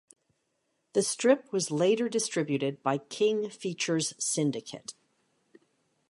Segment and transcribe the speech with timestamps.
[0.93, 4.95] The strip was later distributed by King Features Syndicate.